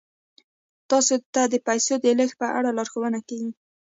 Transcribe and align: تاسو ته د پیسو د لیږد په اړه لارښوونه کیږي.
تاسو 0.89 1.13
ته 1.33 1.41
د 1.53 1.55
پیسو 1.67 1.93
د 1.99 2.05
لیږد 2.17 2.35
په 2.41 2.47
اړه 2.57 2.69
لارښوونه 2.77 3.19
کیږي. 3.27 3.51